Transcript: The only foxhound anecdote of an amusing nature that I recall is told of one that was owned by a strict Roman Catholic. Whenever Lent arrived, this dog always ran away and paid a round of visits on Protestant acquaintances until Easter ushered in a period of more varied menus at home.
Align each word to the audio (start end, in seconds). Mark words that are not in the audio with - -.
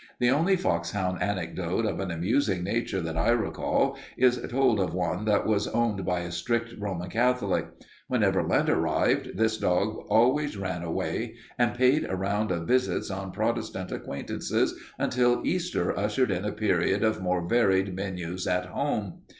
The 0.19 0.31
only 0.31 0.55
foxhound 0.55 1.21
anecdote 1.21 1.85
of 1.85 1.99
an 1.99 2.09
amusing 2.09 2.63
nature 2.63 3.01
that 3.01 3.15
I 3.15 3.29
recall 3.29 3.97
is 4.17 4.39
told 4.49 4.79
of 4.79 4.95
one 4.95 5.25
that 5.25 5.45
was 5.45 5.67
owned 5.67 6.03
by 6.05 6.21
a 6.21 6.31
strict 6.31 6.73
Roman 6.79 7.07
Catholic. 7.07 7.67
Whenever 8.07 8.41
Lent 8.41 8.67
arrived, 8.67 9.37
this 9.37 9.59
dog 9.59 9.97
always 10.09 10.57
ran 10.57 10.81
away 10.81 11.35
and 11.55 11.75
paid 11.77 12.09
a 12.09 12.15
round 12.15 12.49
of 12.49 12.67
visits 12.67 13.11
on 13.11 13.31
Protestant 13.31 13.91
acquaintances 13.91 14.73
until 14.97 15.45
Easter 15.45 15.95
ushered 15.95 16.31
in 16.31 16.45
a 16.45 16.51
period 16.51 17.03
of 17.03 17.21
more 17.21 17.47
varied 17.47 17.95
menus 17.95 18.47
at 18.47 18.65
home. 18.65 19.19